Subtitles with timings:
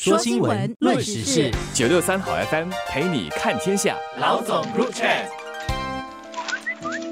[0.00, 3.96] 说新闻，论时事，九六三好 FM 陪你看天下。
[4.20, 5.08] 老总入场。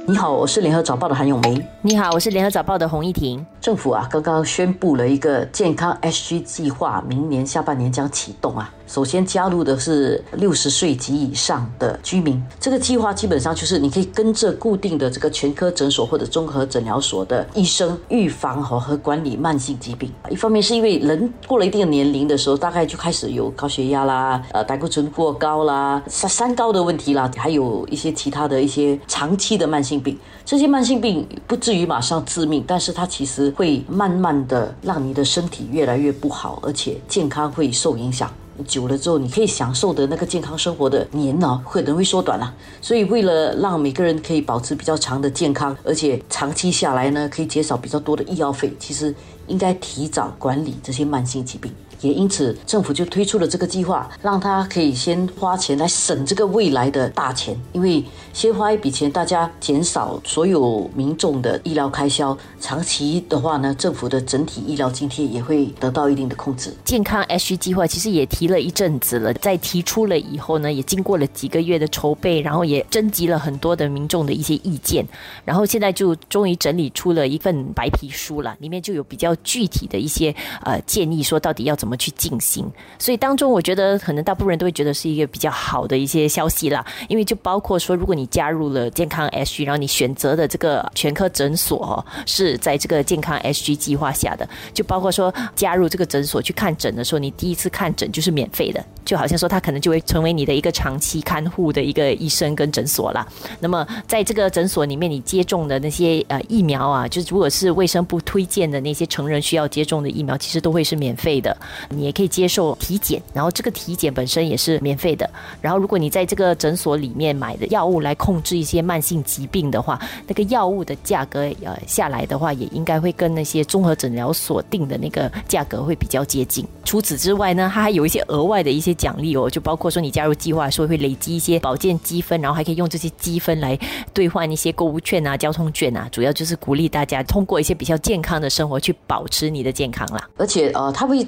[0.07, 1.61] 你好，我是联合早报的韩永梅。
[1.83, 3.45] 你好，我是联合早报的洪一婷。
[3.67, 8.73] 政府啊，刚刚宣布了一个健康 SG 计划，明年下半年将启动啊。
[8.87, 12.41] 首先加入的是六十岁及以上的居民。
[12.61, 20.09] 这个计划基本上就是你可以跟着固定的这个全科诊所或者综合诊疗所的医生预防和和管理慢性疾病。
[20.31, 30.17] 一方面是因为人过了一定的年龄的时候，大概就开始有高血压啦、呃胆固醇过高啦、三三高的问题啦，还有一些其他的一些长期的慢性病。
[30.45, 38.31] 这些慢性病不至于马上致命，但是它其实会慢慢的让你的身体越来越不好，而且健康会受影响。
[38.67, 42.55] 久了之后，你可以享受的那个健康生活的年呢，可能会缩短了。
[42.83, 49.15] 所以，为了让每个人可以保持比较长的健康，而且长期下来呢，可以减少比较多的医药费，其实
[49.47, 51.73] 应该提早管理这些慢性疾病。
[52.01, 57.59] 也因此，政府就推出了这个计划，让他可以先花钱来省这个未来的大钱。
[57.73, 66.75] 因为先花一笔钱，大家减少所有民众的医疗开销，长期的话呢，政府的整体医疗津贴也会得到一定的控制。
[66.85, 75.07] 健康 H 计划其实也提了一阵子了，在提出了以后呢，也经过了几个月的筹备，然后也征集了很多的民众的一些意见，
[75.47, 81.86] 然后现在就终于整理出了一份白皮书了，里面就有比较具体的一些呃建议，说到底要怎。
[81.87, 82.69] 怎么去进行？
[82.99, 86.85] 所以当中，我觉得可能大部分人都会觉得是一个比较好的一些消息啦。
[87.09, 103.25] 因为就包括说，如果你加入了健康 s 然后你选择的这个全科诊所是在这个健康 SG 计划下的，就包括说加入这个诊所去看诊的时候，你第一次看诊就是免费的，就好像说他可能就会成为你的一个长期看护的一个医生跟诊所啦。
[103.61, 111.57] 那么在这个诊所里面，你接种的那些呃疫苗啊，就是如果是卫生部推荐的那些成人需要接种的疫苗，其实都会是免费的。
[111.89, 115.29] 你也可以接受体检，然后这个体检本身也是免费的。
[115.61, 126.67] 然后，如果你在这个诊所里面买的药物来控制一些慢性疾病的话，那个药物的价格呃下来的话，也应该会跟那些综合诊疗所定的那个价格会比较接近。
[126.85, 133.79] 除此之外呢，它还有一些额外的一些奖励哦，就包括说你加入计划，说会累积一些保健积分，然后还可以用这些积分来
[134.15, 140.29] 兑换一些购物券啊、交通券啊，主要就是鼓励大家通过一些比较健康的生活去保持你的健康啦。
[140.37, 141.27] 而且呃，它会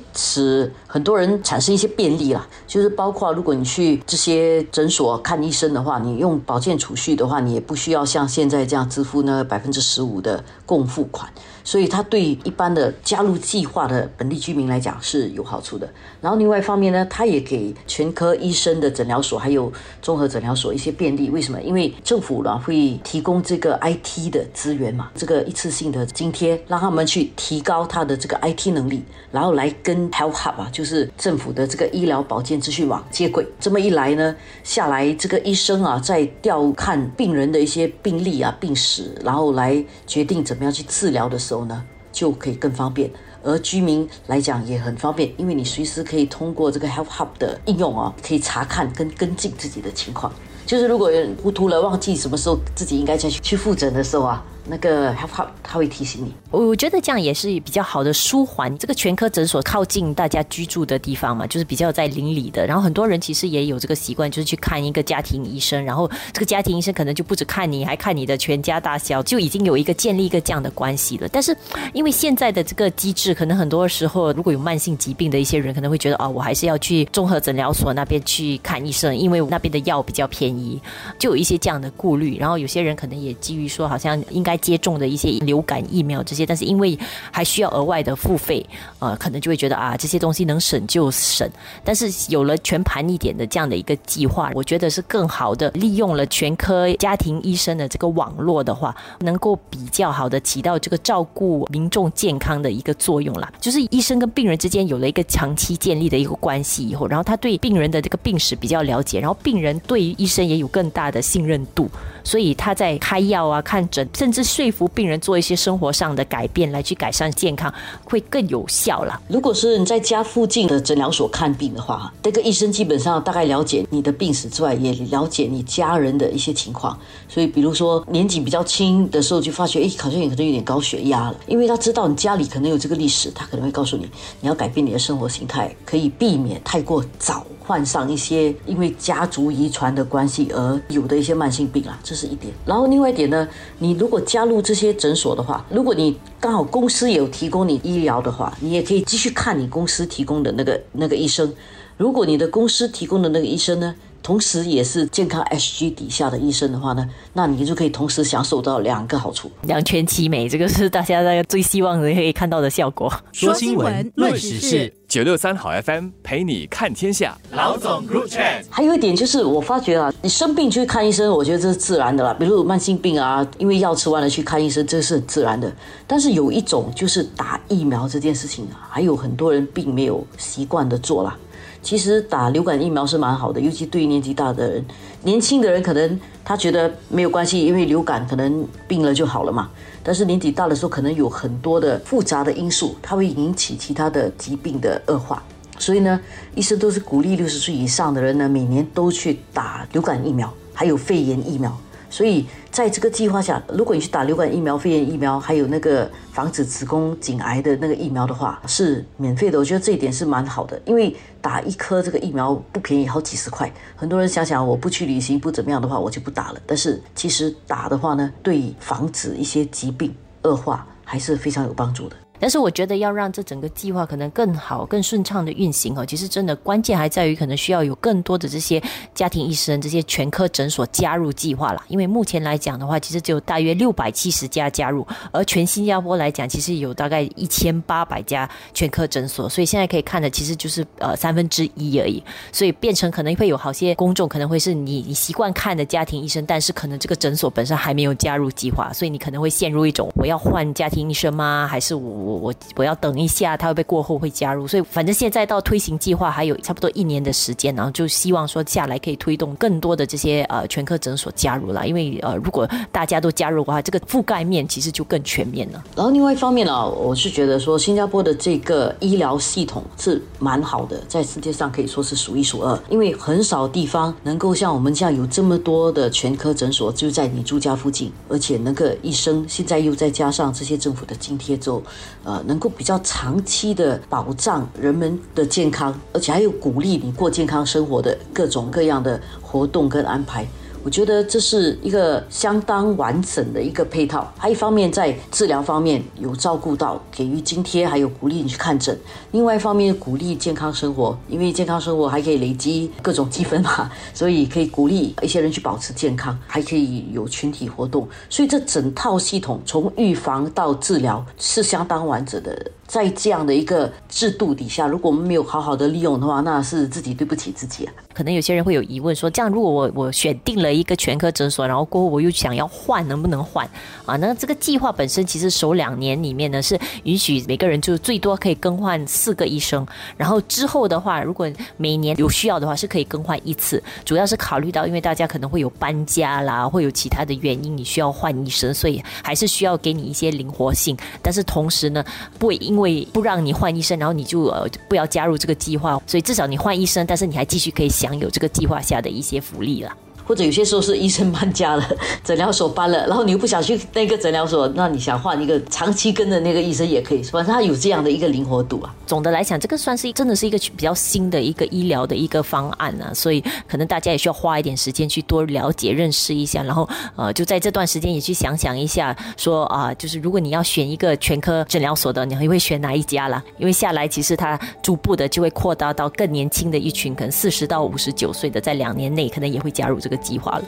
[0.86, 11.30] 很多人产生一些便利啦，就是包括如果你去这些诊所看医生的话，你用保健储蓄的话，你也不需要像现在这样支付那百分之十五的共付款。
[11.68, 15.86] 所以它对一般的加入计划的本地居民来讲是有好处的。
[16.18, 19.70] 然后另外一方面呢，它也给全科医生的诊疗所还有
[20.00, 21.28] 综合诊疗所一些便利。
[21.28, 21.60] 为什么？
[21.60, 33.46] 因为政府呢会提供这个 IT 的资源嘛，这个一次性的津贴，让他们去提高他的这个 IT 能力，然后来跟 Health Hub 啊，就是政府的这个医疗保健资讯网接轨。
[33.60, 41.57] 这么一来呢，下来这个医生啊，在调看病人的一些病历啊、病史，然后来决定怎么样去治疗的时候。
[41.64, 43.10] 呢，就可以更方便，
[43.42, 50.32] 而居民来讲也很方便，因为你随时可以通过这个 Health Hub 的应用啊，可以查看跟跟进自己的情况。
[50.66, 51.10] 就是如果
[51.42, 54.44] 糊涂了，忘记什么时候自己应该再去去复诊的时候啊。
[54.68, 58.76] 那个 Help Hub 他会提醒你，我我觉得这样也是比较好的舒缓。
[58.78, 62.66] 这个全科诊所靠近大家居住的地方嘛，就是比较在邻里的。
[62.66, 65.82] 然后很多人其实也有这个习惯，就是去看一个家庭医生。
[65.84, 71.26] 然后这个家庭医生可能就不止看你，还看你的全家大小，就已经有一个建立一个这样的关系了。
[71.28, 71.56] 但是
[71.94, 80.78] 因为现在的这个机制，可能很多时候如果有慢性疾病的一些人，可能会觉得啊，我还是要去综合诊疗所那边去看医生，因为那边的药比较便宜，
[81.18, 82.36] 就有一些这样的顾虑。
[82.36, 84.57] 然后有些人可能也基于说，好像应该。
[84.58, 86.98] 接种的一些流感疫苗这些，但是因为
[87.30, 88.64] 还需要额外的付费，
[88.98, 91.48] 呃，可能就会觉得啊，这些东西能省就省。
[91.84, 103.52] 但是有了全盘一点的这样的一个计划，我觉得是更好的利用了全科家庭医生的这个网络的话，能够比较好的起到这个照顾民众健康的一个作用啦。
[103.60, 111.88] 就是医生跟病人之间有了一个长期建立的一个关系以后，然后他对病人的这个病史比较了解，然后病人对于医生也有更大的信任度，
[112.28, 114.44] 所以他在开药啊、看诊，甚至。
[114.58, 117.72] 说服病人做一些生活上的改变，来去改善健康，
[118.02, 119.20] 会更有效了。
[119.28, 126.98] 如果是你在家附近的诊疗所看病的话，这个医生基本上大概了解你的病史之外，也了解你家人的一些情况。
[127.28, 134.08] 所以，比如说年纪比较轻的时候，就发觉哎，好像你可能有点高血压了，因为他知道你家里可能有这个历史，他可能会告诉你，
[134.40, 141.98] 你要改变你的生活形态，可以避免太过早患上一些因为家族遗传的关系而有的一些慢性病啊。
[142.02, 142.52] 这是一点。
[142.64, 143.46] 然后另外一点呢，
[143.78, 151.54] 你如果加入这些诊所的话，如果你刚好公司有提供你医疗的话，你也可以继续看你公司提供的那个那个医生。
[151.96, 160.48] 如果你的公司提供的那个医生呢，同时也是健康 SG 底下的医生的话呢，那你就可以同时享受到两个好处，两全其美。
[160.48, 163.12] 这个是大家最希望可以看到的效果。
[163.32, 167.34] 说新闻，论时事，九六三好 FM 陪你看天下。
[167.52, 168.62] 老总 Group Chat。
[168.68, 172.36] 还有一点就是，我发觉啊，你生病去看医生，我觉得这是自然的啦。
[172.38, 175.72] 比如慢性病啊，因为药吃完了去看医生，这是很自然的。
[176.06, 181.34] 但是有一种就是打疫苗这件事情啊，还有很多人并没有习惯的做啦。
[181.82, 184.84] 其实打流感疫苗是蛮好的，尤其对于年纪大的人，
[185.22, 189.70] 年轻的人可能他觉得没有关系，因为流感可能病了就好了嘛。
[190.02, 195.42] 但是年纪大的时候，可能有很多的复杂的因素，它会引起其他的疾病的恶化。
[195.78, 196.20] 所以呢，
[196.54, 201.74] 医生都是鼓励六十岁以上的人呢，每年都去打流感疫苗，还有肺炎疫苗。
[202.10, 209.58] 所以在这个计划下，如果你去打流感疫苗、肺炎疫苗，还有那个防止子宫颈癌的那个疫苗的话，是免费的。
[209.58, 213.70] 我觉得这一点是蛮好的，因为打一颗这个疫苗不便宜，好几十块。
[213.94, 216.60] 很多人想想，我不去旅行不怎么样的话，我就不打了。
[216.66, 222.16] 但是其实打的话呢，对防止一些疾病恶化还是非常有帮助的。
[222.40, 228.82] 但是我觉得要让这整个计划可能更好、更顺畅的运行哦，其实真的关键还在于可能需要有更多的这些
[229.14, 231.82] 家庭医生、这些全科诊所加入计划了。
[231.88, 242.22] 因为目前来讲的话，其实只有大约六百七十家加入，而全新加坡来讲，其实有大概一千八百家全科诊所，所以现在可以看的其实就是呃三分之一而已。
[242.52, 251.66] 所以变成可能会有好些公众可能会是你你习惯看的家庭医生，但是可能这个诊所本身还没有加入计划，所以你可能会陷入一种我要换家庭医生吗？
[251.68, 252.27] 还是我？
[252.28, 265.82] 我我我要等一下，他会被过后会加入，所以反正现在到推行计划还有差不多一年的时间，然后就希望说下来可以推动更多的这些呃全科诊所加入了，因为呃如果大家都加入的话，这个覆盖面其实就更全面了。
[265.96, 281.82] 然后另外一方面呢，我是觉得说新加坡的这个医疗系统是蛮好的，在世界上可以说是数一数二，因为很少地方能够像我们这样有这么多的全科诊所就在你住家附近，而且那个医生现在又再加上这些政府的津贴之后。
[282.28, 290.46] 呃，能够比较长期的保障人们的健康，而且还有鼓励你过健康生活的各种各样的活动跟安排。
[290.88, 298.96] 我觉得这是一个相当完整的一个配套，还一方面在治疗方面有照顾到，给予津贴，还有鼓励你去看诊；
[299.32, 312.70] 另外一方面鼓励健康生活，因为健康生活还可以累积各种积分嘛， 所以可以鼓励一些人去保持健康，还可以有群体活动，所以这整套系统从预防到治疗是相当完整的。
[312.88, 317.92] 在这样的一个制度底下，如果我们没有好好的利用的话，那是自己对不起自己啊。
[318.14, 323.64] 可能有些人会有疑问，说这样如果我我选定了一个全科诊所，然后过后我又想要换，能不能换
[324.06, 324.16] 啊？
[324.16, 329.86] 那这个计划本身其实首两年里面呢，是允许每个人就最多可以更换四个医生，
[330.16, 333.80] 然后之后的话，如果每年有需要的话，是可以更换一次。
[334.04, 340.96] 主要是考虑到，因为大家可能会有搬家啦，会有其他的原因，你需要换医生，所以还是需要给你一些灵活性。
[341.22, 342.04] 但是同时呢，
[342.38, 349.92] 不会因为不让你换医生，然后你就呃不要加入这个计划，所以至少你换医生，但是你还继续可以享有这个计划下的一些福利了。
[350.28, 351.90] 或者有些时候是医生搬家了，
[352.22, 358.94] 诊疗所搬了，然后你又不想去那个诊疗所，那你想换一个长期跟的那个医生也可以，反正他有这样的一个灵活度啊。
[359.06, 366.86] 总的来讲，这个算是真的是一个比较新的一个医疗的一个方案啊，所以可能大家也需要花一点时间去多了解、认识一下，然后
[367.16, 373.42] 呃，就在这段时间也去想想一下，说啊，就是如果你要选一个全科诊疗所的，你会选哪一家啦？
[373.56, 380.64] 因为下来其实它逐步的就会扩大到更年轻的一群，可能四十到五十九岁的，在两年内可能也会加入这个计划了。